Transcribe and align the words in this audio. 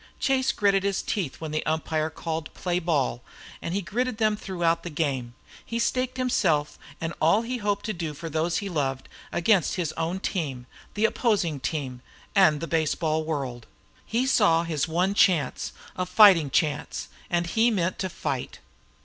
Chase 0.19 0.51
gritted 0.51 0.81
his 0.81 1.03
teeth 1.03 1.39
when 1.39 1.51
the 1.51 1.63
umpire 1.63 2.09
called: 2.09 2.51
"Play 2.55 2.79
ball!" 2.79 3.21
and 3.61 3.71
he 3.75 3.83
gritted 3.83 4.17
them 4.17 4.35
throughout 4.35 4.81
the 4.81 4.89
game. 4.89 5.35
He 5.63 5.77
staked 5.77 6.17
himself 6.17 6.79
and 6.99 7.13
all 7.21 7.43
he 7.43 7.57
hoped 7.57 7.85
to 7.85 7.93
do 7.93 8.15
for 8.15 8.27
those 8.27 8.57
he 8.57 8.67
loved, 8.67 9.07
against 9.31 9.75
his 9.75 9.91
own 9.97 10.19
team, 10.19 10.65
the 10.95 11.05
opposing 11.05 11.59
team, 11.59 12.01
and 12.33 12.61
the 12.61 12.67
baseball 12.67 13.23
world. 13.23 13.67
He 14.03 14.25
saw 14.25 14.63
his 14.63 14.87
one 14.87 15.13
chance, 15.13 15.71
a 15.95 16.07
fighting 16.07 16.49
chance, 16.49 17.07
and 17.29 17.45
he 17.45 17.69
meant 17.69 17.99
to 17.99 18.09
fight. 18.09 18.57